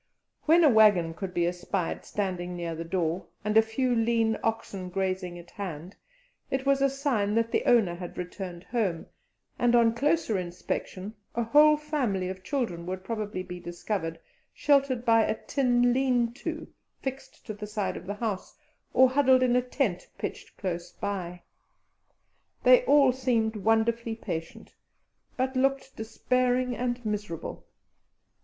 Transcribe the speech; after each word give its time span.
When 0.45 0.63
a 0.63 0.69
waggon 0.69 1.13
could 1.13 1.31
be 1.31 1.45
espied 1.45 2.05
standing 2.05 2.55
near 2.55 2.73
the 2.73 2.83
door, 2.83 3.27
and 3.45 3.55
a 3.55 3.61
few 3.61 3.93
lean 3.93 4.35
oxen 4.43 4.89
grazing 4.89 5.37
at 5.37 5.51
hand, 5.51 5.95
it 6.49 6.65
was 6.65 6.81
a 6.81 6.89
sign 6.89 7.35
that 7.35 7.51
the 7.51 7.63
owner 7.65 7.93
had 7.93 8.17
returned 8.17 8.63
home, 8.63 9.05
and, 9.59 9.75
on 9.75 9.93
closer 9.93 10.39
inspection, 10.39 11.13
a 11.35 11.43
whole 11.43 11.77
family 11.77 12.29
of 12.29 12.43
children 12.43 12.87
would 12.87 13.03
probably 13.03 13.43
be 13.43 13.59
discovered 13.59 14.19
sheltered 14.55 15.05
by 15.05 15.21
a 15.23 15.35
tin 15.45 15.93
lean 15.93 16.33
to 16.33 16.65
fixed 17.03 17.45
to 17.45 17.53
the 17.53 17.67
side 17.67 17.95
of 17.95 18.07
the 18.07 18.15
house, 18.15 18.57
or 18.95 19.07
huddled 19.07 19.43
in 19.43 19.55
a 19.55 19.61
tent 19.61 20.07
pitched 20.17 20.57
close 20.57 20.91
by. 20.91 21.43
They 22.63 22.83
all 22.85 23.11
seemed 23.13 23.55
wonderfully 23.55 24.15
patient, 24.15 24.73
but 25.37 25.55
looked 25.55 25.95
despairing 25.95 26.75
and 26.75 27.05
miserable. 27.05 27.67